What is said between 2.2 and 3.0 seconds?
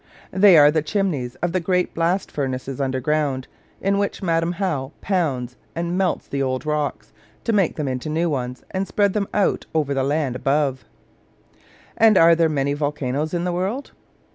furnaces